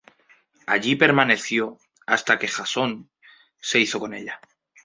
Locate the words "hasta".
2.07-2.39